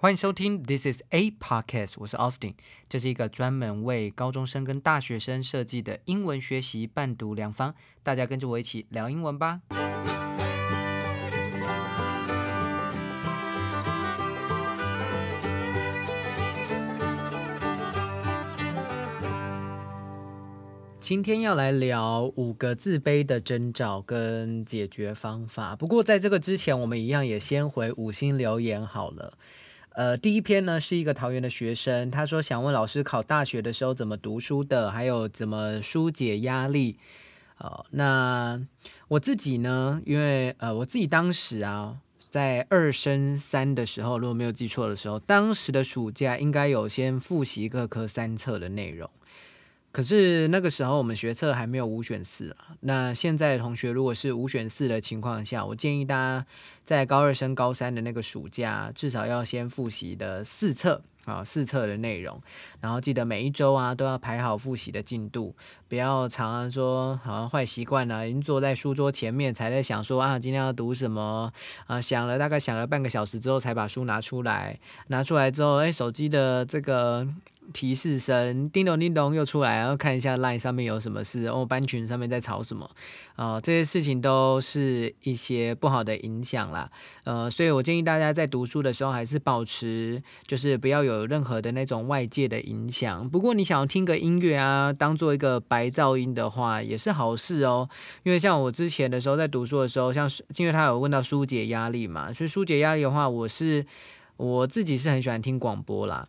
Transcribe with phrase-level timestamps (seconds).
[0.00, 2.54] 欢迎收听 This is a podcast，我是 Austin，
[2.88, 9.60] 这是一个专门为高中生跟大学生设计的英文学习伴读良方，大家跟着我一起聊英文吧。
[21.00, 25.74] 今天要来聊五个自卑的征兆跟解决方法。
[25.74, 29.36] 不过在这个之前，我们一样也先回五星留言好了。
[29.98, 36.96] 呃，第一篇呢是一个桃园的学生，他说想问老师考大学的时候怎么读书的，还有怎么疏解压力。
[37.56, 38.60] 哦，那
[39.08, 49.10] 我自己呢，因为呃我自己当时啊，在二升三的时候，如果没有记错的时候，当时的暑假应该有先复习各科三册的内容。
[49.90, 52.76] 可是那个时候我们学测还没有五选四啊。
[52.80, 56.46] 那现在的同学如果是五选四的情况下，我建议大家
[56.84, 62.40] 在高二升高三的那个暑假，至少要先复习的四册啊，四册的内容。
[62.80, 65.56] 然后记得每一周啊都要排好复习的进度，
[65.88, 71.52] 不要常常说好像坏习惯啊，已经坐在书桌前面才在想说啊今天要读什么
[71.86, 74.78] 啊，想了大概想了半个小时之后才把书拿出来，
[75.08, 77.26] 拿出来之后哎手机的这个。
[77.72, 82.88] 提示声，叮咚叮咚又出来，然后看一下 LINE 上面有什么事，哦，班群上面在吵什么，
[83.36, 86.90] 啊，这些事情都是一些不好的影响啦，
[87.24, 93.28] 呃，所以我建议大家在读书的时候还是保持，就是不要有任何的那种外界的影响。
[93.28, 97.88] 不过你想要听个音乐啊，当做一个白噪音的话，也是好事哦。
[98.22, 103.84] 因为像我之前的时候在读书的时候，像因为他有问到疏解压力嘛，所以疏解压力的话，我是
[104.36, 106.28] 我自己是很喜欢听广播啦。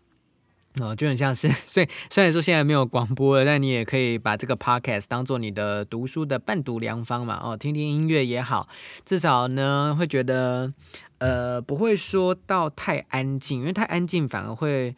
[0.80, 7.40] 哦，就很像是， 所以虽然说现在没有广播了，但你也可以把这个 podcast 当做你的读书的伴读良方嘛。
[7.44, 8.70] 哦，听听音乐也好，
[9.04, 10.72] 至少呢会觉得，
[11.18, 14.96] 呃，不会说到太安静，因为太安静反而会。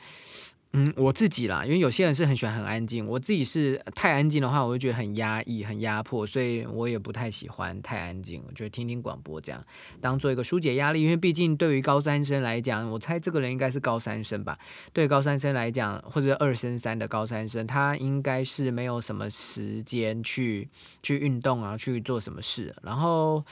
[0.74, 8.42] 嗯，我自己啦，因为有些人是很喜欢很安静，我自己是太安静的话，我会觉得很压抑、很压迫，所以我也不太喜欢太安静。
[8.48, 9.62] 我觉得听听广播这样，
[10.00, 14.58] 当做一个疏解压力，因为毕竟对于高三生来讲，我猜这个人应该是高三生吧。
[14.94, 20.70] 对高三生来讲，或者二升三的高三生，他应该是没有什么时间去
[21.04, 22.74] 去运动啊，去做什么事。
[22.82, 23.44] 然后，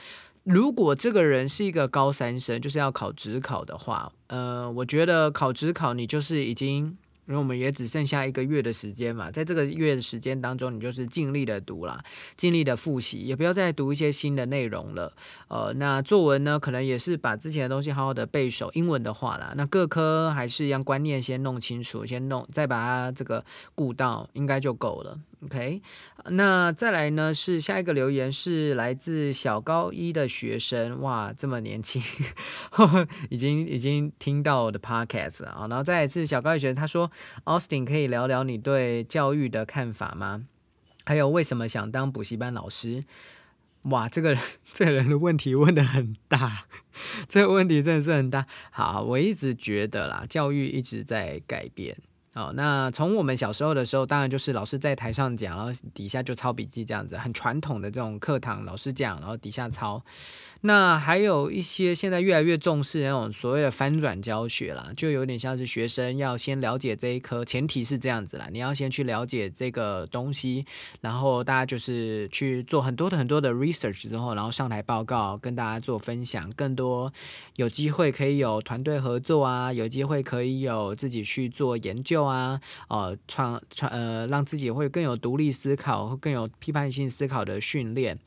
[0.44, 6.96] 如果这个人是一个高三生，就是要考职考的话，呃，我觉得考职考你就是已经。
[7.30, 12.02] 因为我们也只剩下一个月的时间嘛，在这个月的时间当中，你就是尽力的读啦，
[12.36, 15.14] 尽力的复习，也不要再读一些新的内容了。
[15.46, 18.68] 呃，那作文呢，可能也是把之前的东西好好的背熟。
[18.74, 23.44] 英文的话啦，那各科还是一样，观念先弄清楚，先弄，再把它这个
[23.76, 25.16] 顾到，应该就够了。
[25.42, 25.80] OK，
[26.26, 32.02] 那再来呢是下一个留言是来自小高一的学生，哇，这么年轻，
[33.30, 37.10] 已经已经听到我的 Podcast 啊，然后再来是小高一学生，他说
[37.46, 40.42] ，Austin 可以聊聊你对教育的看法吗？
[41.06, 43.04] 还有为什么想当补习班老师？
[43.84, 44.42] 哇，这个人
[44.74, 46.66] 这个人的问题问的很大，
[47.30, 48.46] 这个问题真的是很大。
[48.70, 51.96] 好，我一直觉得啦，教育一直在改变。
[52.34, 60.00] 哦，那从我们小时候的时候，当然就是老师在台上讲，然后底下就抄笔记这样子，很传统的这种课堂，老师讲，然后底下抄。
[60.62, 70.66] 那还有一些现在越来越重视那种所谓的翻转教学啦，就有点像是学生要先了解这一科，前提是这样子啦，你要先去了解这个东西，
[71.00, 77.10] 然后大家就是去做很多的很多的 research 之后，然后上台报告跟大家做分享，更多
[77.56, 88.18] 有机会可以有团队合作啊，有机会可以有自己去做研究啊，哦，创创呃，让自己会更有独立思考，更有批判性思考的训练。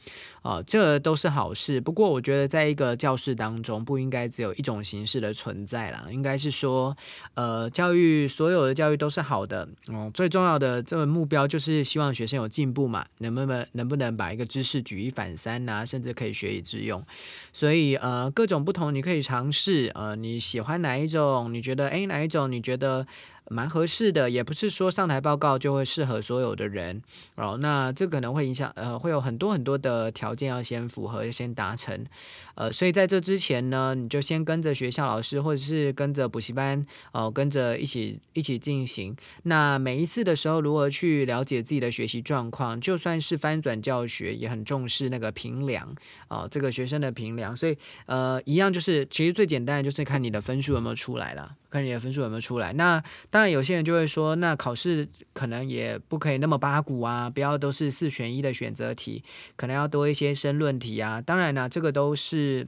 [0.41, 1.79] 哦，这都是好事。
[1.79, 6.05] 不过，我觉得在一个教室当中，不应该只有一种形式的存在啦。
[6.09, 6.97] 应该是说，
[7.35, 9.67] 呃，教育所有的教育都是好的。
[9.89, 13.05] 嗯，最重要的这个目标就是希望学生有进步嘛。
[13.19, 15.85] 能不能能不能把一个知识举一反三呐？
[15.85, 17.05] 甚至可以学以致用。
[17.51, 19.91] 所以，呃，各种不同你可以尝试。
[19.93, 21.53] 呃，你喜欢哪一种？
[21.53, 22.49] 你觉得诶哪一种？
[22.49, 23.05] 你觉得？
[23.49, 27.01] 蛮合适的，也不是说上台报告就会适合所有的人
[27.35, 27.57] 哦。
[27.59, 32.05] 那这可能会影响，呃，会有很多很多的条件要先符合，先达成。
[32.55, 39.15] 呃，所以在这之前呢，你就先跟着学校老师，或者是跟着补习班，哦，跟着一起一起进行。
[39.43, 42.79] 那每一次的时候，如何去了解自己的学习状况？
[42.79, 45.95] 就算是翻转教学，也很重视那个评量
[46.27, 47.55] 哦，这个学生的评量。
[47.55, 51.55] 所以，呃，一样就是，其实最简单的就是看你的分数有没有出来了。
[51.71, 59.23] 看你的分数有没有出来，那当然有些人就会说，那考试可能也不可以那么八股啊，不要都是四选一的选择题，
[59.55, 61.19] 可能要多一些申论题啊。
[61.19, 62.42] 当然呢，这个都是。
[62.43, 62.67] 是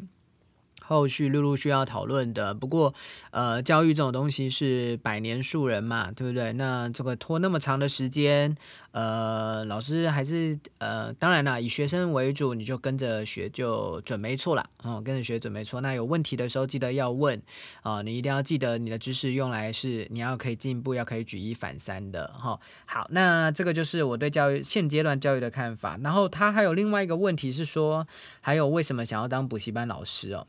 [0.85, 2.93] 后续陆陆续要讨论的，不过，
[3.31, 6.53] 呃，教育这种东西是百年树人嘛，对不对？
[6.53, 8.55] 那这个拖那么长的时间，
[8.91, 15.81] 呃，老师还是呃，当然啦，以学生为主，你就跟着学就准没错了，哦，跟着学准没错。
[15.81, 17.41] 那有问题的时候记得要问
[17.81, 22.59] 啊，你一定要记得你的知识用来是你要可以进步，要可以举一反三的哈。
[22.85, 25.97] 好，那这个就是我对教育现阶段教育的看法。
[26.03, 28.05] 然后他还有另外一个问题是说，
[28.41, 30.45] 还有为什么想要当补习班老师哦？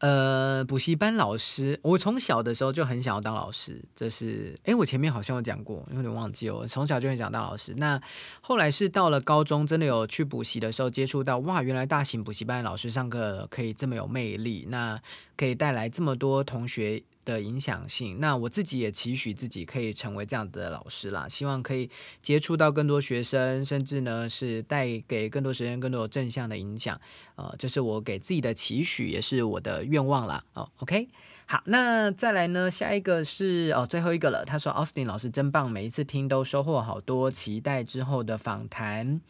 [0.00, 3.82] 呃，补习班老师，我从小的时候就很想要当老师。
[3.94, 6.66] 这是，哎，我前面好像有讲过，有点忘记哦。
[6.66, 7.74] 从小就很想当老师。
[7.76, 8.00] 那
[8.40, 14.98] 后来是到了高中，真的有去补习的时候，接触到哇，原来大型补习班老师上课可以这么有魅力，那
[15.36, 17.02] 可以带来这么多同学。
[17.24, 21.90] 的影响性，那我自己也期许自己可以成为这样的老师啦，希望可以
[22.22, 27.00] 接触到更多学生，甚至呢是带给更多学生更多正向的影响，
[27.36, 30.42] 呃，这是我给自己的期许，也是我的愿望啦。
[30.54, 31.08] 哦，OK，
[31.46, 34.44] 好，那再来呢，下一个是哦最后一个了。
[34.44, 39.20] 他说，Austin 老师真棒，每一次听都收获好多，期待之后的访谈。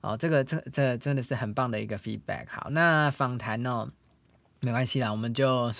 [0.00, 2.46] 哦，这个这这真的是很棒的一个 feedback。
[2.48, 3.90] 好，那访谈呢？
[4.60, 5.72] 没关系啦，我们就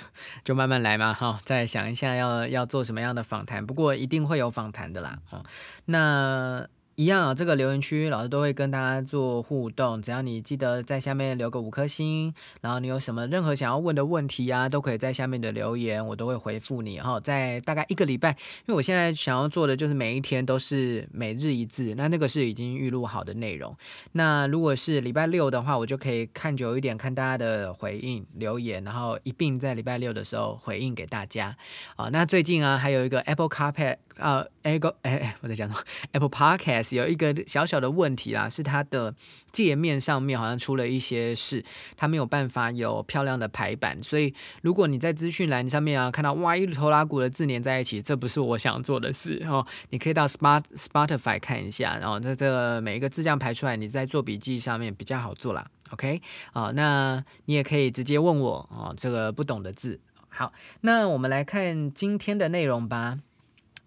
[0.44, 5.44] 就慢慢来嘛，哈，再想一下要要做什么样的访谈，不过一定会有访谈的啦，哦，
[5.86, 6.68] 那。
[6.96, 12.32] 一样啊，这个留言区老师都会跟大家做互动，只要你记得在下面留个五颗星，
[12.62, 17.20] 然后你有什么任何想要问的问题啊，都可以在下面的留言，我都会回复你哈。
[17.20, 23.76] 在大概一个礼拜，因为我现在想要做的就是每一天都是每日一字，那那个是已经预录好的内容。
[24.12, 31.54] 那如果是礼拜六的话，我就可以看久一点，看大家的回应留言，然后一并在礼拜六的时候回应给大家。
[31.96, 33.98] 啊，那最近啊，还有一个 Apple Carpet。
[34.16, 35.80] 啊，Apple，哎，我在讲什么
[36.12, 39.12] ？Apple Podcast 有一个小小的问题啦，是它的
[39.50, 41.64] 界面上面好像出了一些事，
[41.96, 49.66] 它没有办法有漂亮的排版，所以如果你在资讯栏上面啊看到哇一头拉鼓的字连在一起，这不是我想做的事 哦。
[49.90, 55.66] 你可以到 Spot Spotify 看一下，然后在这个每一个字这样排出来，你在做笔记上面比较好做啦。
[55.90, 56.20] OK，
[56.52, 60.00] 好，那你也可以直接问我哦，这个不懂的字。
[60.28, 60.52] 好，
[60.82, 63.18] 那我们来看今天的内容吧。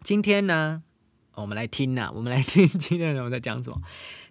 [0.02, 0.82] 今天呢，
[1.42, 3.82] 我们来听呐， 我们来听今天的我在讲什么。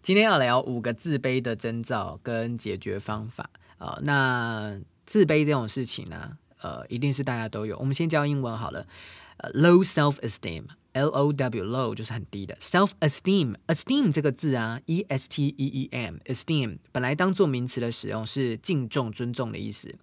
[0.02, 3.98] 今天要聊五个自卑的征兆跟解决方法啊。
[4.02, 7.76] 那自卑这种事情呢，呃，一定是大家都有。
[7.78, 8.86] 我们先教英文好了，
[9.38, 10.64] 呃，low self esteem。
[10.94, 19.94] L O W low 就是很低的，self esteem esteem 这个字啊，E S T E E M esteem 本来当做名词的使用是敬重、尊重的意思，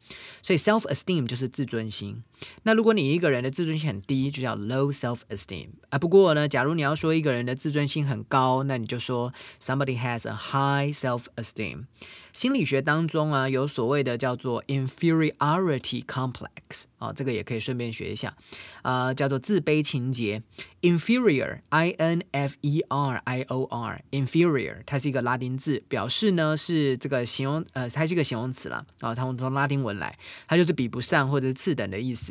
[0.42, 2.24] 所以 self esteem 就是自尊心。
[2.64, 6.00] 那如果你一个人的自尊心很低，就叫 low self esteem 啊。
[6.00, 11.86] 不过呢，假如你要说一个人的自尊心很高，那你就说 somebody has a high self esteem。
[12.34, 18.36] 心理学当中啊，有所谓的叫做 inferiority complex 啊，这个也可以顺便学一下
[18.82, 20.44] 啊，叫做自卑情节。
[20.82, 32.25] inferior i n f e r i o r inferior 它是一个拉丁字，表示呢是这个形容呃，它是一个形容词啦啊，它从拉丁文来，它就是比不上或者是次等的意思。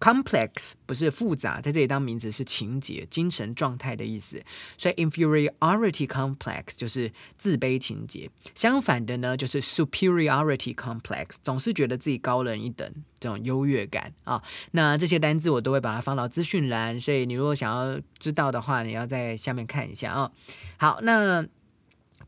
[0.00, 4.42] Complex 不是复杂，在这里当名词是情节、精神状态的意思，
[4.76, 8.30] 所以 inferiority complex 就是自卑情节。
[8.54, 14.42] 相反的呢，就是 superiority complex，总是觉得自己高人一等，这种优越感啊。
[14.72, 20.30] 那这些单字我都会把它放到资讯栏，所以你如果想要知道的话，你要在下面看一下啊。
[20.76, 21.46] 好，那。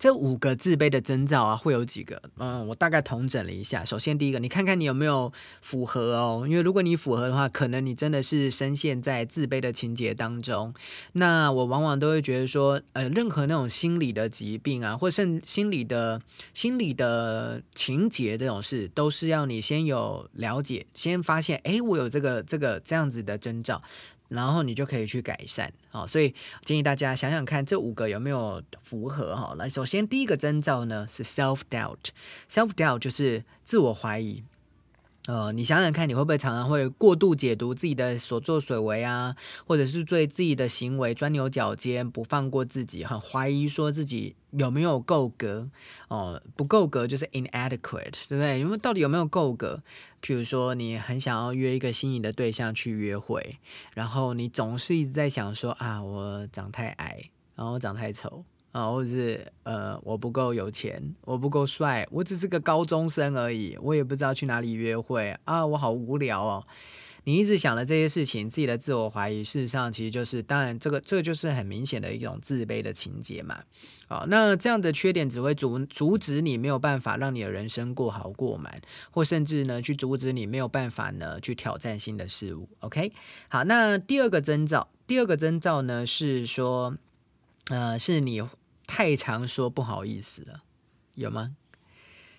[0.00, 2.22] 这五个自卑的征兆啊，会有几个？
[2.38, 3.84] 嗯，我大概统整了一下。
[3.84, 5.30] 首先，第一个，你看看你有没有
[5.60, 6.46] 符合哦。
[6.48, 10.72] 因为如果你符合的话，可能你真的是深陷在自卑的情节当中。
[11.12, 16.18] 那我往往都会觉得说，呃，任何那种心理的疾病啊，或甚心理的
[16.54, 23.82] 心理的情节这种事，都是要你先有了解，先发现，哎，我有这个这个这样子的征兆。
[24.30, 26.32] 然后你就可以去改善，好，所以
[26.64, 29.54] 建议大家想想看这五个有没有符合哈。
[29.58, 34.44] 来，首先第一个征兆呢是 self doubt，self doubt 就是自我怀疑。
[35.26, 39.36] 呃，你想想看，你会不会常常会过度解读自己的所作所为啊，
[39.66, 45.68] 或者是对自己的行为钻牛角尖，不放过自己，很怀疑说自己有没有够格
[46.08, 48.58] 哦，不够格就是 inadequate，对不对？
[48.58, 49.82] 因为到底有没有够格？
[50.22, 53.58] 譬如说，你很想要约一个心仪的对象去约会，
[53.94, 58.44] 然后你总是一直在想说啊，我长太矮，然后长太丑。
[58.72, 66.66] 啊，或者是呃，我不够有钱，我不够帅，我只是个高中生而已，我也不知道去哪里约会啊，我好无聊哦。
[67.24, 73.62] 你一直想的这些事情，自己的自我怀疑，事实上其实就是，当然这个这就是很明显的一种自卑的情节嘛。
[74.08, 82.66] 好，那这样的缺点只会阻阻止你没有办法让你的人生过好过满，或甚至呢去阻止你没有办法呢去挑战新的事物。
[82.80, 83.12] OK，
[83.48, 86.96] 好，那第二个征兆，第二个征兆呢是说，
[87.68, 88.40] 呃，是你
[88.90, 90.64] 太常说不好意思了，
[91.14, 91.54] 有吗？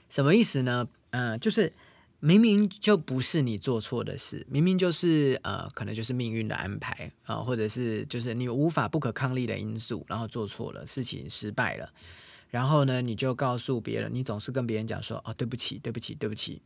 [0.10, 0.90] 什么意思呢？
[1.12, 1.72] 嗯，就是。
[2.24, 11.92] 明明就不是你做错的事，明明就是呃，可能就是命运的安排啊，或者是就是你无法不可抗力的因素，然后做错了事情失败了，
[12.52, 16.62] 然后呢，你就告诉别人，你总是跟别人讲说啊，对不起，对不起，对不起。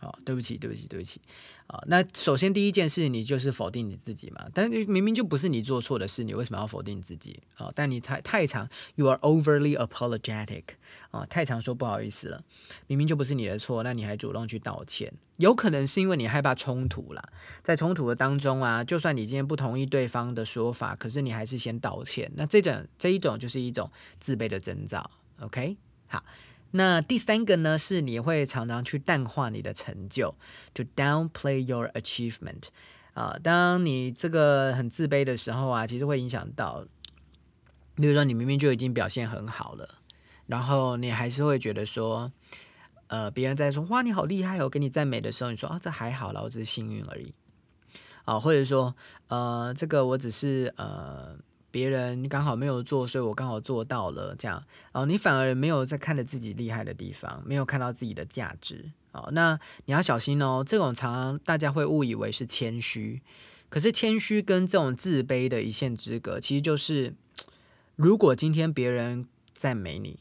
[0.00, 1.20] 哦，对不起，对不起，对不起。
[1.66, 4.44] 啊，那首先第一件事，你就是否定你自己嘛？
[4.52, 7.38] 但明明就不是你做错的事，你为什么要否定自己？
[7.56, 10.64] 啊，但你太太常，you are overly apologetic，
[11.10, 12.42] 啊，太常说不好意思了。
[12.86, 17.22] 明明就不是你的错，那你还主动去道歉，有可能是因为你害怕冲突啦。
[17.62, 22.32] 在冲突的当中啊，就算你今天不同意对方的说法，可是你还是先道歉。
[22.34, 23.88] 那这种这一种就是一种
[24.18, 25.08] 自卑的征兆。
[25.40, 25.76] OK，
[26.08, 26.24] 好。
[26.72, 30.34] 那第三个呢，是你会常常去淡化你的成就
[30.72, 32.64] ，to downplay your achievement。
[33.14, 36.84] 啊，当你这个很自卑的时候啊，其实会影响到，
[37.96, 39.96] 比如说你明明就已经表现很好了，
[40.46, 42.30] 然后你还是会觉得说，
[43.08, 47.34] 呃，别人在说哇你好厉害哦，给你赞美的时候，你说啊这还好啦，我只是幸运而已。
[48.24, 48.94] 啊，或者说
[49.26, 51.36] 呃这个我只是呃。
[51.70, 54.62] 别人刚好没有做，所以我刚好做到了，这样
[54.92, 59.30] 哦，你反而没有在看着自己厉害的地方，没有看到自己的价值哦。
[59.32, 63.22] 那你要小心哦，这种常常大家会误以为是谦虚，
[63.68, 67.14] 可是谦虚跟这种自卑的一线之隔，其实就是，
[67.96, 70.18] 如果今天别人赞美你，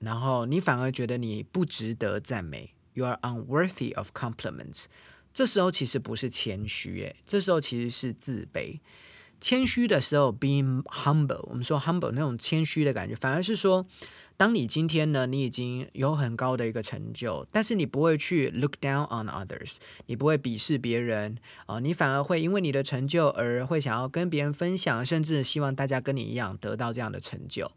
[0.00, 4.84] 然后你反而觉得你不值得赞美，you are unworthy of compliments，
[5.32, 8.80] 这时候其实不是谦虚，诶，这时候其实是自卑。
[9.42, 13.84] 谦虚的时候，being humble，我们说 humble 那种谦虚的感觉，反而是说，
[14.36, 27.68] 当你今天呢，你已经有很高的一个成就，但是你不会去 look down on others，你不会鄙视别人啊，你反而会因为你的成就而会想要跟别人分享，甚至希望大家跟你一样得到这样的成就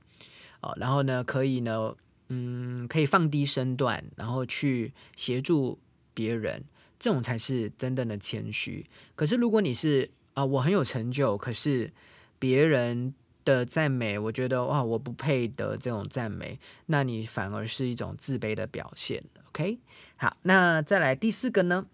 [0.62, 1.96] 啊，然后呢，可以呢，
[2.30, 5.80] 嗯，可以放低身段，然后去协助
[6.14, 6.64] 别人，
[7.00, 8.86] 这种才是真正的谦虚。
[9.16, 11.92] 可是如果你是啊，我很有成就，可是
[12.38, 13.14] 别人
[13.44, 19.24] 的赞美，我觉得哇，我不配得这种赞美，那你反而是一种自卑的表现。
[19.50, 19.80] OK，
[20.18, 21.88] 好，那再来第四个呢？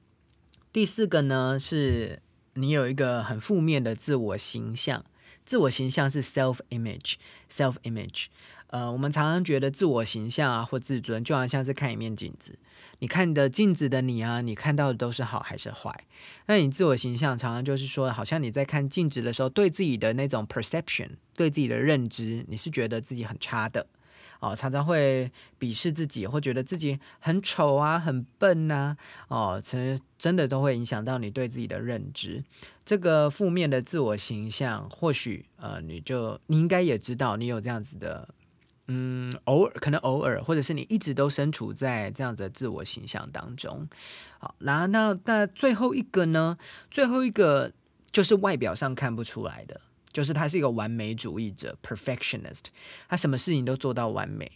[0.74, 2.22] 第四个呢，是
[2.56, 5.06] 你有一个很负面的自我形象，
[5.46, 8.26] 自我形象是 self image，self image。
[8.72, 12.58] 呃，我们常常觉得自我形象啊或自尊，就好像是看一面镜子。
[13.00, 15.94] 你看的镜子的你啊，你看到的都是好还是坏？
[16.46, 23.86] 那你自我形象常常就是说，好像你在看镜子的时候，对自己的那种 perception，对自己的认知，你是觉得自己很差的
[24.40, 28.96] 哦，常常会鄙视自己，或觉得自己很丑啊、很笨呐
[29.28, 32.42] 哦，其实真的都会影响到你对自己的认知。
[32.86, 38.30] 这个负面的自我形象，或许呃，你就你应该也知道，你有这样子的。
[38.94, 43.88] 嗯，偶尔可能偶尔，或者是你一直都身处在这样的自我形象当中。
[44.38, 46.58] 好，然后那那最后一个呢？
[46.90, 47.72] 最后一个
[48.12, 49.80] 就是外表上看不出来的，
[50.12, 52.66] 就是他是一个完美主义者 （perfectionist），
[53.08, 54.52] 他什么事情都做到完美。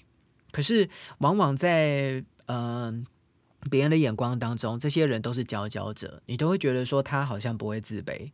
[0.51, 0.89] 可是
[1.19, 3.05] 往往在嗯
[3.71, 8.31] 别人的眼光当中，这些人都是佼佼者，你都会觉得说他好像不会自卑。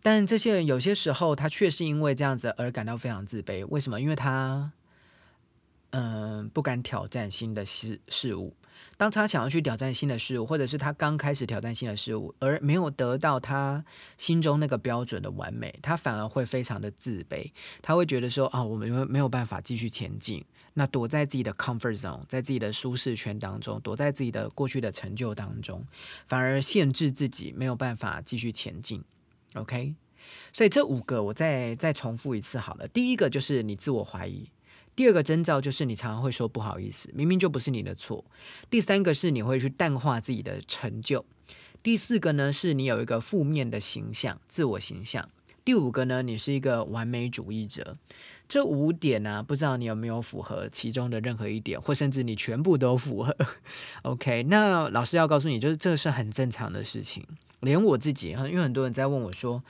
[0.00, 3.66] 但这些人有些时候，他却是因为这样子而感到非常自卑。
[3.66, 4.00] 为什么？
[4.00, 4.70] 因为他。
[5.92, 8.54] 嗯，不敢挑战新的事事物。
[8.96, 13.84] 当他想要去挑战新的事物，或者是他刚开始挑战新的事物，而没有得到他
[14.16, 17.50] 心中那个标准的完美，他反而会非常的自卑。
[17.80, 20.44] 他会觉得说啊，我们没有办法继续前进。
[20.74, 25.86] 那躲在自己的 comfort zone，在自己的舒适圈当中，躲在自己的过去的成就当中，
[26.26, 29.04] 反而限制自己没有办法继续前进。
[29.54, 29.94] OK，
[30.52, 32.88] 所以这五个我再再重复一次好了。
[32.88, 34.48] 第一个就是你自我怀疑。
[34.94, 38.24] 第二个征兆就是你常常会说不好意思，明明就不是你的错。
[38.68, 41.24] 第三个是你会去淡化自己的成就。
[41.82, 45.28] 第四个呢是你有一个负面的形象，自我形象。
[45.64, 47.96] 第五个呢，你是一个完美主义者。
[48.48, 53.34] 这五点呢，不知道你有没有符合其中的任何一点，或甚至你全部都符合。
[54.02, 57.24] OK，那老师要告诉你，就是这是很正常的事情。
[57.60, 59.62] 连我自己，因为很多人在问我说。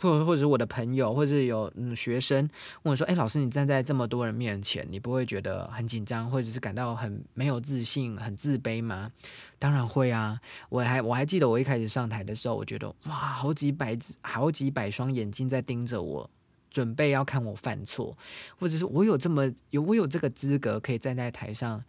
[0.00, 2.48] 或或者我的朋友，或者是有嗯学生
[2.82, 9.10] 问我说：“哎，老师，你站在这么多人面前，你不会觉得很紧张，或者是感到很没有自信、很自卑吗？”
[9.58, 10.40] 当然会啊！
[10.68, 16.30] 我还我还记得我一开始上台的时候，我觉得哇，好几百、好几百双眼睛在盯着我，
[16.70, 18.16] 准备要看我犯错，
[18.58, 21.84] 或者是我有这么有我有这个资格可以站在台上。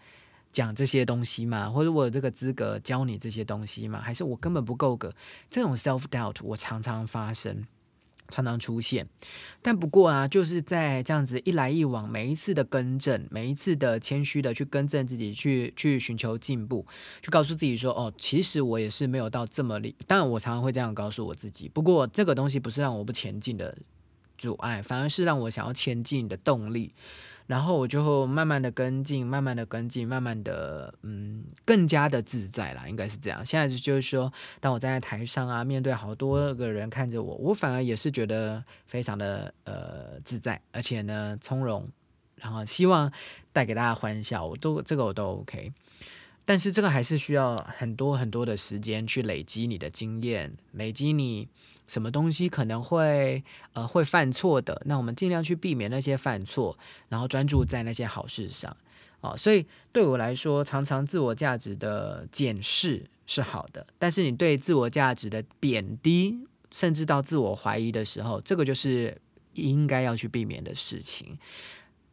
[0.51, 1.67] 讲这些东西吗？
[1.67, 4.00] 或者我有这个资格教你这些东西吗？
[4.00, 5.12] 还是我根本不够格？
[5.50, 7.65] 这种 self doubt 我常常发生，
[8.33, 9.07] 常常出现。
[9.61, 16.85] 但不过啊，就是在这样子一来一往，每一次的更正，每一次的谦虚的去更正自己，去去寻求进步，
[17.21, 19.95] 去告诉自己说：哦，其实我也是没有到这么厉。
[20.07, 21.69] 当然，我常常会这样告诉我自己。
[21.69, 23.77] 不过这个东西不是让我不前进的
[24.43, 26.93] 阻碍，反而是让我想要前进的动力。
[27.45, 33.45] 然后我就慢慢的跟进，慢慢的跟进，慢慢的嗯，更加的自在啦，应该是这样。
[33.45, 34.31] 现在就是说，
[34.62, 41.88] 当我站在台上啊，面对好多个人看着我，我反而也是觉得非常的呃自在，而且呢从容，
[42.38, 43.12] 然后希望
[43.51, 45.73] 带给大家欢笑，我都这个我都 OK。
[46.45, 51.50] 但是这个还是需要很多很多的时间去累积你的经验，累积你
[51.93, 56.75] 什么东西可能会呃会犯错的，那我们尽量去避免那些犯错，
[57.07, 58.75] 然后专注在那些好事上
[59.21, 59.35] 啊。
[59.35, 66.35] 所以对我来说，常常自我价值的检视是好的，但是你对自我价值的贬低，
[66.71, 69.15] 甚至到自我怀疑的时候，这个就是
[69.53, 71.38] 应该要去避免的事情。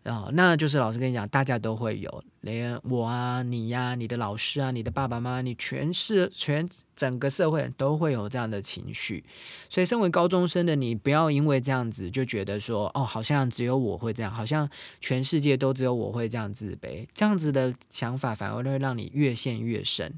[0.02, 6.66] 啊，那就是老师跟你讲，大家都会有，连我啊、你呀、你的老师啊、你的爸爸妈妈，你全是全
[6.96, 9.22] 整个社会都会有这样的情绪。
[9.68, 14.66] 所以，身为高中生的你，不要因为这样子就觉得说，哦，好像只有我会这样，好像
[15.02, 17.06] 全世界都只有我会这样自卑。
[17.12, 20.10] 这样子的想法反而会让你越陷越深。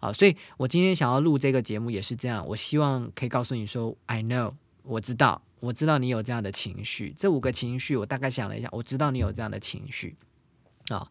[0.00, 4.50] 啊，所以我今天想要录这个节目也是这样，我希望可以告诉你说，I know，
[4.82, 5.42] 我知道。
[5.60, 10.16] 我知道你有这样的情绪，这五个情绪我大概想了一下，我知道你有这样的情绪
[10.88, 11.10] 啊，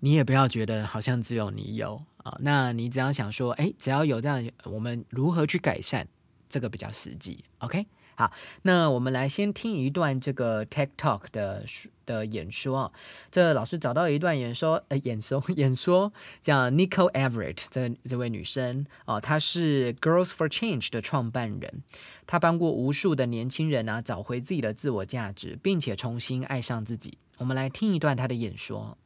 [0.00, 6.06] 你也不要觉得好像只有你有啊，那你只要想说，哎，只要有这样，我们如何去改善，
[6.48, 7.86] 这个比较实际，OK。
[8.16, 8.30] 好，
[8.62, 11.64] 那我们来先听一段这个 TikTok 的
[12.04, 12.92] 的演说啊。
[13.30, 16.12] 这老师找到一段演说，呃，演说演说
[16.42, 21.82] 叫 Nicole Everett 这这位女生哦，她是 Girls for Change 的创办人，
[22.26, 27.16] 她帮过无数的年轻人啊找回自己的自我价值，并且重新爱上自己。
[27.38, 28.98] 我们来听一段她的演说。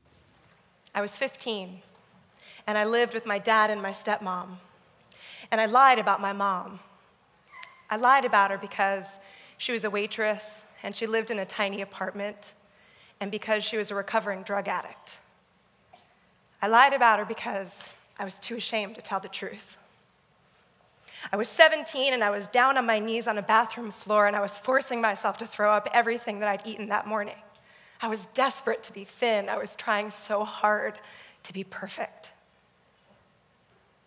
[0.93, 1.83] I was fifteen,
[2.67, 4.57] and I lived with my dad and my stepmom,
[5.51, 6.79] and I lied about my mom.
[7.90, 9.18] I lied about her because
[9.59, 12.53] she was a waitress and she lived in a tiny apartment
[13.20, 15.18] and because she was a recovering drug addict.
[16.61, 17.83] I lied about her because
[18.18, 19.77] I was too ashamed to tell the truth.
[21.33, 24.37] I was 17 and I was down on my knees on a bathroom floor and
[24.37, 27.37] I was forcing myself to throw up everything that I'd eaten that morning.
[28.03, 29.49] I was desperate to be thin.
[29.49, 30.99] I was trying so hard
[31.44, 32.33] to be perfect.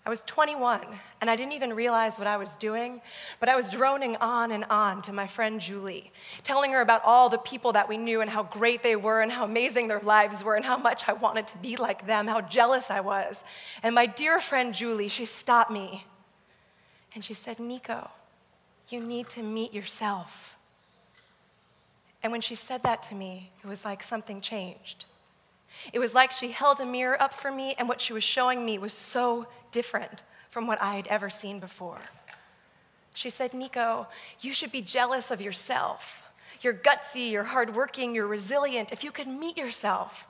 [0.07, 0.79] I was 21
[1.19, 3.01] and I didn't even realize what I was doing,
[3.41, 7.27] but I was droning on and on to my friend Julie, telling her about all
[7.27, 10.45] the people that we knew and how great they were and how amazing their lives
[10.45, 13.43] were and how much I wanted to be like them, how jealous I was.
[13.83, 16.05] And my dear friend Julie, she stopped me
[17.13, 18.09] and she said, Nico,
[18.87, 20.55] you need to meet yourself.
[22.23, 25.03] And when she said that to me, it was like something changed.
[25.93, 28.65] It was like she held a mirror up for me, and what she was showing
[28.65, 32.01] me was so different from what I had ever seen before.
[33.13, 34.07] She said, Nico,
[34.41, 36.23] you should be jealous of yourself.
[36.61, 38.91] You're gutsy, you're hardworking, you're resilient.
[38.91, 40.27] If you could meet yourself,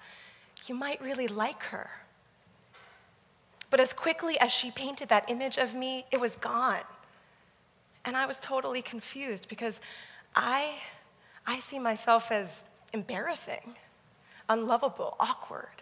[0.67, 1.89] you might really like her.
[3.69, 6.88] But as quickly as she painted that image of me, it was gone.
[8.03, 9.79] And I was totally confused because
[10.36, 10.75] I,
[11.45, 13.75] I see myself as embarrassing
[14.49, 15.77] unlovable, awkward.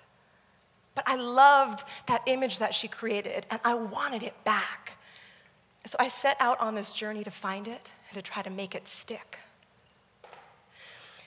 [0.95, 4.97] But I loved that image that she created, and I wanted it back.
[5.85, 8.73] So I set out on this journey to find it and to try to make
[8.73, 9.39] it stick.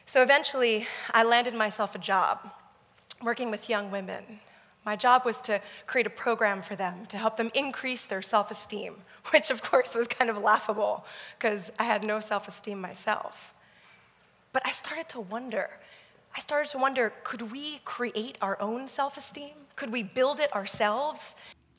[0.07, 2.50] So eventually, I landed myself a job
[3.22, 4.40] working with young women.
[4.85, 8.50] My job was to create a program for them to help them increase their self
[8.50, 8.96] esteem,
[9.31, 11.04] which of course was kind of laughable
[11.38, 13.52] because I had no self esteem myself.
[14.52, 15.78] But I started to wonder
[16.38, 19.66] I started to wonder could we create our own self esteem?
[19.74, 21.33] Could we build it ourselves?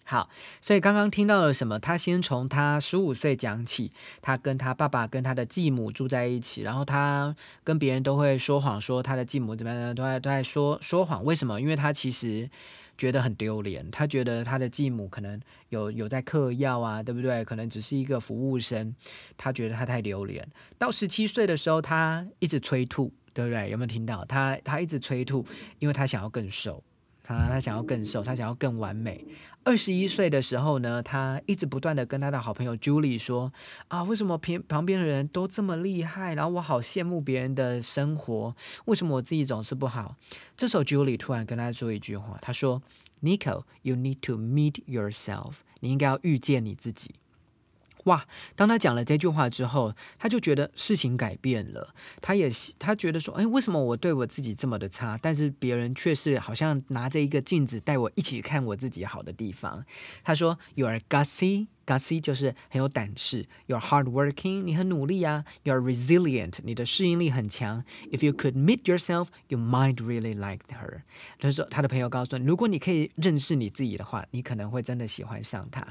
[0.03, 0.27] 好，
[0.61, 1.79] 所以刚刚听到了什么？
[1.79, 11.23] 他先从他十五岁讲起，他跟他爸爸跟他的继母住在一起，然后他跟别人都会说谎，说他的继母怎么样，都在都在说说谎。
[11.23, 11.61] 为什么？
[11.61, 12.49] 因为他其实
[12.97, 17.45] 觉得很丢脸，他觉得他的继母可能有有在嗑药啊，对不对？
[17.45, 18.93] 可能只是一个服务生，
[19.37, 20.45] 他觉得他太丢脸。
[20.77, 23.69] 到十七岁的时候，他一直催吐，对不对？
[23.69, 24.23] 有没有听到？
[24.25, 25.45] 他他一直催吐，
[25.79, 26.83] 因为他想要更瘦。
[27.21, 29.23] 他，他想要更瘦，他想要更完美。
[29.63, 33.53] 二十一岁的时候呢，他一直不断的跟他的好朋友 Julie 说
[33.87, 36.33] ：“啊，为什么旁旁边的人都这么厉害？
[36.33, 40.15] 然后我好羡慕别人的生活，为什么我自己总是不好？”
[40.57, 42.81] 这时候 Julie 突然跟他说一句话，他说
[43.21, 47.11] ：“Nico，you need to meet yourself，你应该要遇见你自己。”
[48.05, 48.25] 哇！
[48.55, 51.93] 当他讲了这句话之后，他就觉得事情改变了。
[52.21, 59.85] 他也他觉得说，哎，为什么我对我自己这么的差，但是别人却是好像拿着一个镜子带我一起看我自己好的地方。
[60.23, 63.45] 他说，You are gutsy，gutsy 就是很有胆识。
[63.67, 65.43] ；You're hardworking，你很努力啊。
[65.63, 67.83] ；You're resilient，你的适应力很强。
[68.11, 71.01] If you could meet yourself，you might really like her。
[71.37, 75.85] 他说，他的朋友告诉你，如果你可以认识你自己的话，你可能会真的喜欢上他。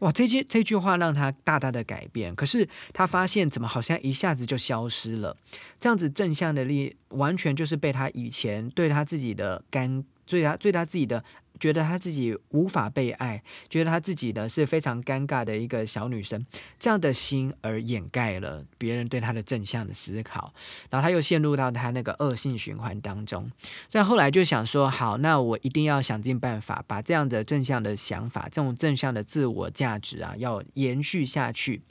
[0.00, 2.34] 哇，这句这句话让他大大的改变。
[2.34, 5.36] 可是他发现，怎么好像一下子就消失了？
[5.78, 11.22] 这样子正向的力，完全就是被他以前对他自己的干，最他最他自己的。
[11.60, 16.44] 觉得他自己无法被爱，觉得他自己呢是非常尴尬的一个小女生，
[16.80, 20.52] 这样的心而掩盖了别人对他的正向的思考，
[20.90, 23.48] 然后他又陷入到他那个恶性循环当中。
[23.88, 31.82] 所以后来就想说，好，那我一定要想尽办法把这样的正向的想法，这种正向的自我价值啊，要延续下去。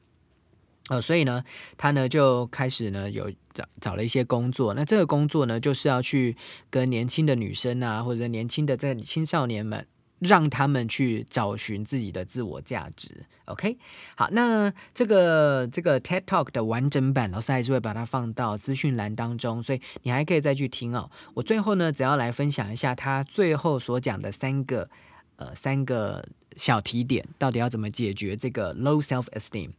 [0.89, 1.43] 呃，所以呢，
[1.77, 4.73] 他呢就开始呢有找找了一些工作。
[4.73, 6.35] 那这个工作呢，就是要去
[6.69, 9.87] 跟年轻的女生啊，或者年轻的在青少年们，
[10.19, 13.25] 让他们去找寻自己的自我价值。
[13.45, 13.77] OK，
[14.15, 21.09] 好，那这个这个 TED Talk 的完整版，老师还是会把它放到资讯栏当中，所以你还可以再去听哦。
[21.33, 24.89] 我最后呢，只要来分享一下他最后所讲的三个
[25.36, 26.24] 呃三个。
[26.56, 29.70] 小提点到底要怎么解决这个 low self esteem？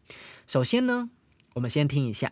[0.48, 1.10] 首先呢，
[1.54, 2.32] 我们先听一下。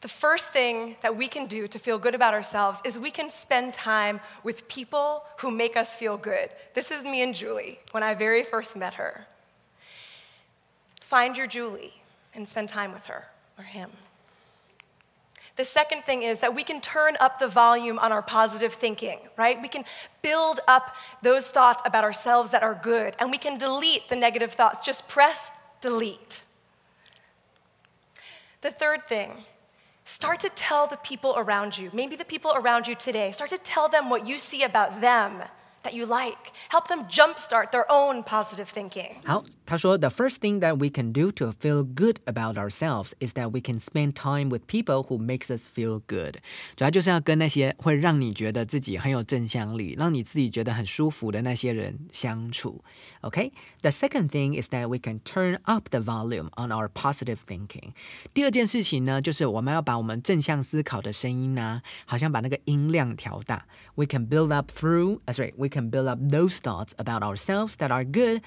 [0.00, 3.28] The first thing that we can do to feel good about ourselves is we can
[3.28, 6.50] spend time with people who make us feel good.
[6.74, 9.26] This is me and Julie when I very first met her.
[11.00, 11.94] Find your Julie
[12.32, 13.24] and spend time with her
[13.58, 13.90] or him.
[15.57, 19.19] The second thing is that we can turn up the volume on our positive thinking,
[19.37, 19.59] right?
[19.59, 19.85] We can
[20.21, 24.51] build up those thoughts about ourselves that are good, and we can delete the negative
[24.53, 24.85] thoughts.
[24.85, 25.49] Just press
[25.81, 26.43] delete.
[28.61, 29.45] The third thing,
[30.05, 33.57] start to tell the people around you, maybe the people around you today, start to
[33.57, 35.41] tell them what you see about them
[35.84, 36.52] that you like.
[36.68, 39.16] Help them jumpstart their own positive thinking.
[39.24, 43.50] 好，他说 The first thing that we can do to feel good about ourselves is that
[43.50, 46.36] we can spend time with people who makes us feel good.
[46.76, 52.84] 主要就是要跟那些会让你觉得自己很有正向力，让你自己觉得很舒服的那些人相处。
[53.22, 53.50] Okay.
[53.82, 57.90] The second thing is that we can turn up the volume on our positive thinking.
[58.32, 63.66] 第二件事情呢，就是我们要把我们正向思考的声音呢，好像把那个音量调大。
[63.96, 67.90] We can build up through, uh, sorry, we can build up those thoughts about ourselves that
[67.90, 68.42] are good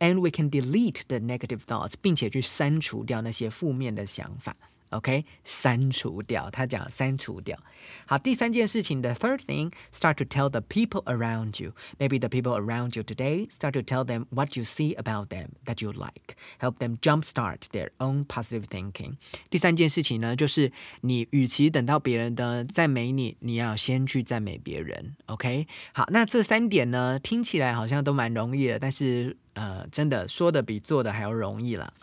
[0.00, 4.56] and we can delete the negative thoughts，并且去删除掉那些负面的想法。
[4.95, 6.49] OK，删除掉。
[6.49, 7.57] 他讲删除掉。
[8.05, 11.73] 好，第三件事情的 third thing, start to tell the people around you.
[11.99, 15.49] Maybe the people around you today start to tell them what you see about them
[15.65, 16.35] that you like.
[16.59, 19.17] Help them jumpstart their own positive thinking.
[19.49, 25.15] 第三件事情呢，就是你与其等到别人的赞美你，你要先去赞美别人。
[25.25, 31.93] OK，好，那这三点呢，听起来好像都蛮容易的，但是呃，真的说的比做的还要容易了。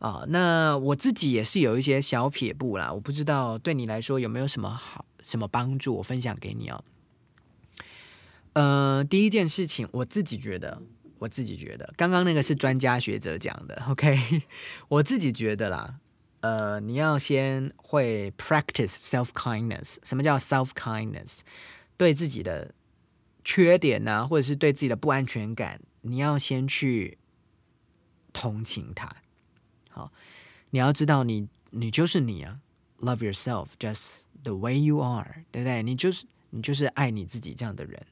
[0.00, 6.82] 啊，那我自己也是有一些小撇步啦，我不知道对你来说有没有什么好什么帮助，我分享给你哦。
[8.54, 10.82] 呃，第一件事情，我自己觉得，
[11.18, 14.42] 我自己觉得，刚刚那个是专家学者讲的，OK，
[14.88, 16.00] 我自己觉得啦，
[16.40, 19.98] 呃，你要先会 practice self kindness。
[20.02, 21.40] 什么叫 self kindness？
[21.98, 22.74] 对自己的
[23.44, 27.18] 缺点呢，或者是对自己的不安全感，你要先去
[28.32, 29.14] 同情他。
[29.90, 30.10] 好，
[30.70, 32.60] 你要知道，你你就是你啊
[33.00, 35.82] ，love yourself just the way you are，对不对？
[35.82, 38.06] 你就是你就是爱你自己这样的人，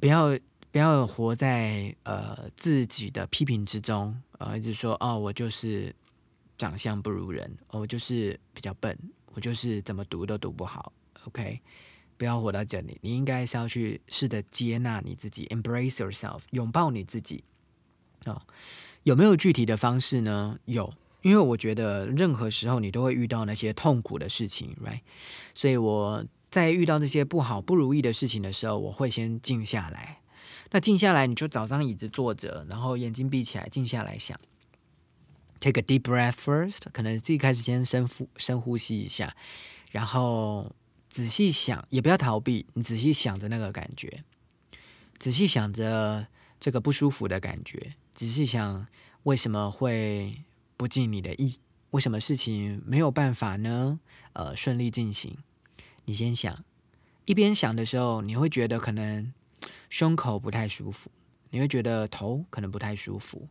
[0.00, 0.38] 不要
[0.70, 5.94] 不要活在呃自己的批评之中啊，一直说哦，我就是
[6.56, 8.96] 长相不如人，我就是比较笨，
[9.32, 10.92] 我就是怎么读都读不好
[11.24, 11.60] ，OK。
[12.16, 17.42] 不要活到这里，你应该是要去试着接纳你自己，embrace yourself，拥抱你自己。
[18.26, 18.38] 哦，
[19.02, 20.58] 有没有具体的方式呢？
[20.66, 25.00] 有，因为我觉得任何时候你都会遇到那些痛苦的事情，right？
[25.54, 30.20] 所以我在遇到这些不好、不如意的事情的时候，我会先静下来。
[30.72, 34.38] 那静下来，你就找张椅子坐着，然后眼睛闭起来，静下来想。
[35.58, 39.34] Take a deep breath first，可能自己开始先深呼深呼吸一下，
[39.90, 40.72] 然后
[41.08, 44.24] 仔细想，也不要逃避，你仔细想着那个感觉，
[45.18, 48.86] 仔细想着这个不舒服的感觉，仔细想
[49.22, 50.44] 为什么会
[50.76, 51.58] 不尽你的意，
[51.92, 53.98] 为什么事情没有办法呢？
[54.34, 55.38] 呃，顺利进行。
[56.04, 56.62] 你先想，
[57.24, 59.32] 一边想的时候，你会觉得可能
[59.88, 61.10] 胸口不太舒服，
[61.48, 63.48] 你会觉得头可能不太舒服。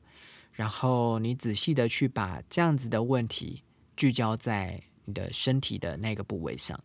[0.51, 3.63] 然后你仔细的去把这样子的问题
[3.97, 6.79] 聚焦在你的身体的那个部位上，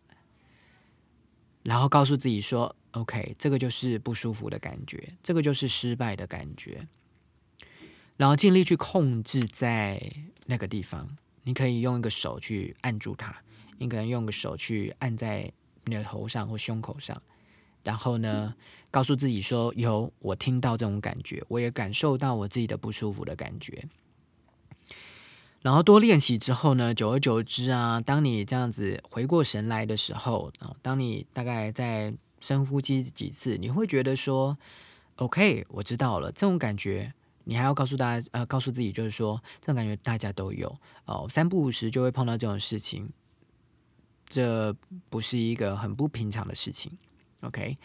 [1.61, 6.87] 然后告诉自己说：“OK，这个就是不舒服的感觉，这个就是失败的感觉。”
[8.17, 10.01] 然后尽力去控制在
[10.45, 11.17] 那个地方。
[11.43, 13.35] 你可以用一个手去按住它，
[13.77, 15.51] 你可能用个手去按在
[15.83, 17.21] 你的头上或胸口上。
[17.83, 18.55] 然后呢，
[18.89, 23.83] 告诉自己说：“有我听到这种感觉，我也感受到我自己的不舒服的感觉。”
[25.61, 34.57] 然后多练习之后呢，久而久之啊，当你这样子回过神来的时候啊，当你大概在深呼吸几次，你会觉得说
[35.17, 37.13] ：“OK，我知道了。”这种感觉，
[37.45, 43.09] 你还要告诉大家，呃，告诉自己，就是说，这种感觉大家都有哦，三不五时就会碰到这种事情，
[44.27, 44.75] 这
[45.09, 46.91] 不是一个很不平常的事情。
[47.41, 47.77] OK，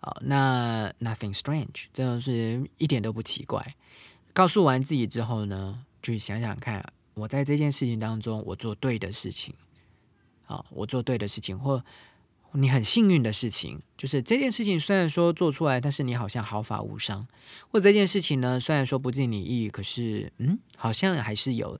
[0.00, 3.76] 好，那 nothing strange，这种是一点都不奇怪。
[4.32, 9.54] 告诉完自己之后呢，去想想看，我在这件事情当中，我做对的事情，
[10.44, 11.84] 好，我做对的事情，或
[12.54, 17.26] 你很幸运的事情，就是这件事情虽然说做出来，但是你好像毫发无伤；
[17.70, 21.78] 或这件事情呢，虽然说不尽你意，可是嗯，好像还是有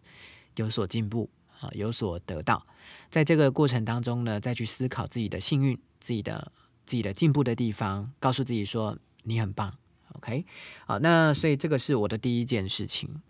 [0.56, 2.66] 有所进步啊，有所得到。
[3.10, 6.52] 在这个过程当中呢，再去思考自己的幸运，自己的。
[6.86, 9.72] 自己的进步的地方，告诉自己说你很棒
[10.16, 10.44] ，OK，
[10.86, 13.22] 好，那所以这个是我的第一件事情，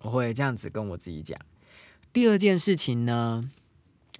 [0.00, 1.40] 我会这样子跟我自己讲。
[2.12, 3.50] 第二件事情呢，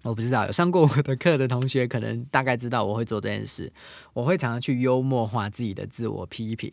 [0.02, 3.72] 我不知道有上过我的课的同学可能大概知道我会做这件事，
[4.12, 6.72] 我会常常去幽默化自己的自我批评。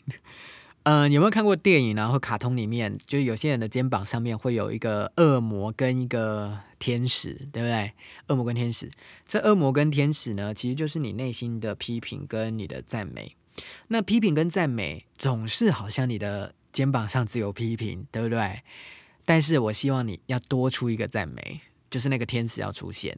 [0.84, 7.92] 嗯，有没有看过电影然后卡通里面，就有些人的肩膀上面会有一个恶魔跟一个天使，对不对？
[8.28, 8.90] 恶魔跟天使，
[9.28, 13.36] 这恶魔跟天使呢，其实就是你内心的批评跟你的赞美。
[13.90, 18.62] 那批评跟赞美总是好像你的肩膀上只有批评，对不对？
[19.26, 23.18] 但是我希望你要多出一个赞美，就是那个天使要出现。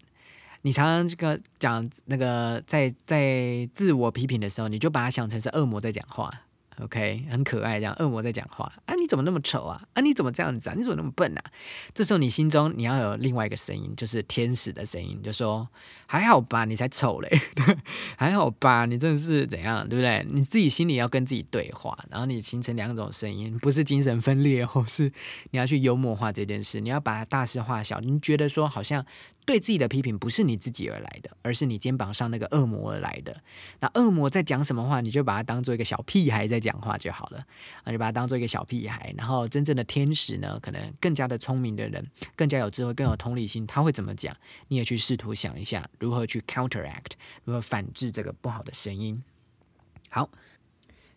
[0.61, 6.29] 你常常这个讲那个在在自我批评的时候，你就把它想成是恶魔在讲话。
[6.81, 8.95] OK，很可爱，这样恶魔在讲话啊！
[8.95, 9.81] 你怎么那么丑啊？
[9.93, 10.73] 啊，你怎么这样子啊？
[10.77, 11.43] 你怎么那么笨啊？
[11.93, 15.67] 这时候你心中你要有另外一个声音，就是天使的声音，就说
[16.05, 17.29] 还好吧，你才丑嘞，
[18.17, 20.25] 还好吧，你真的是怎样，对不对？
[20.29, 25.11] 你自己心里要跟自己对话，然后你形成两种声音，不是精神分裂，或是
[25.51, 27.99] 你要去幽默化这件事，你要把它大事化小。
[27.99, 29.05] 你觉得说好像。
[29.45, 33.35] 对自己的批评不是你自己而来的，而是你肩膀上那个恶魔而来的。
[33.79, 37.43] 那恶魔在讲什么话，你就把它当做一个小屁孩在讲话就好了
[37.83, 39.11] 啊，就把它当做一个小屁孩。
[39.17, 44.35] 然后真正的天使呢，可能更加的聪明的人，更加有智慧、更有同理心，他会怎么讲？
[44.67, 49.23] 你也去试图想一下，如何去 counteract，如何反制这个不好的声音。
[50.09, 50.29] 好，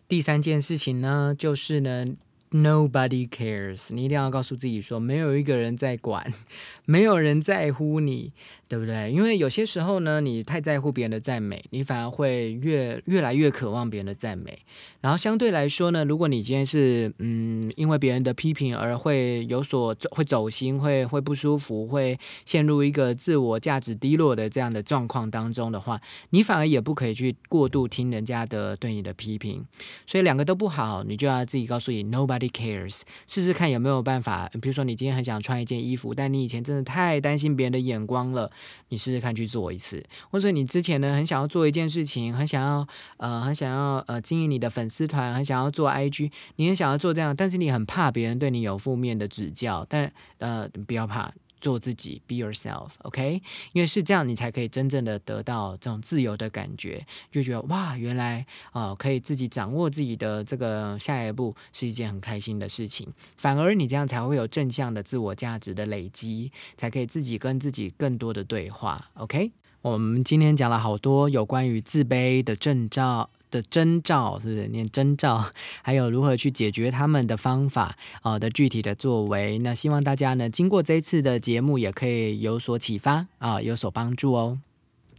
[0.07, 2.05] 第三件事情呢，就是呢。
[2.53, 6.31] Nobody cares，你一定要告诉自己说，没有一个人在管，
[6.85, 8.31] 没有人在乎你，
[8.69, 9.11] 对不对？
[9.11, 14.55] 因为有些时候呢，你太在乎别人的赞美，你反而会越越来越渴望别人的赞美。
[15.01, 29.65] 然后相对来说呢，如果你今天是嗯，因为别人的批评而会有所走会走心，会会不舒服，会陷入一个自我价值低落的这样的状况当中的话，你反而也不可以去过度听人家的对你的批评。
[30.05, 32.42] 所以两个都不好，你就要自己告诉你，Nobody。
[32.49, 34.49] cares，试试看有没有办法。
[34.61, 38.51] 比如说，你今天很想穿一件衣服，但你以前真的太担心别人的眼光了，
[38.89, 40.03] 你试试看去做一次。
[40.31, 49.85] 或者你之前呢，很想要做一件事情，很想要呃，很想要呃，经营你的粉丝团，很想要做 IG，你很想要做这样，但是你很怕别人对你有负面的指教。
[49.89, 51.33] 但呃，不要怕。
[51.63, 53.41] 做自己，be yourself，OK？
[53.71, 63.07] 因为是这样，你才可以真正的得到这种自由的感觉，就觉得哇，原来啊，可以自己掌握自己的这个下一步是一件很开心的事情。
[63.37, 69.51] 反而你这样才会有正向的自我价值的累积，才可以自己跟自己更多的对话，OK？
[69.81, 75.45] 我们今天讲了好多有关于自卑的征兆的征兆，是不是念征兆？
[75.83, 79.59] 还有如何去解决他们的方法啊的具体的作为。
[79.59, 84.57] 那希望大家呢，经过这一次的节目，也可以有所启发啊，有所帮助哦。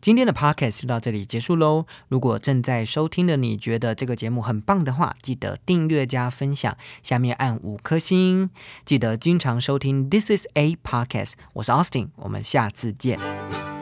[0.01, 1.87] 今天的 podcast 就到这里结束喽。
[2.09, 8.51] 如果正在收听的你觉得这个节目很棒的话，记得订阅加分享，下面按五颗星。
[8.85, 13.74] 记得经常收听 This is a podcast，我是 Austin，我们下次见。